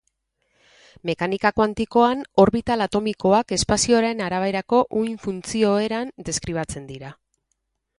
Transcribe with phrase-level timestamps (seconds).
[1.09, 7.19] Mekanika kuantikoan orbital atomikoak espazioaren araberako uhin-funtzio eran deskribatzen dira.